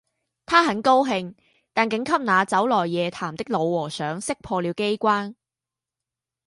[0.47, 1.31] 他很高兴；
[1.73, 5.35] 但竟给那走来夜谈的老和尚识破了机关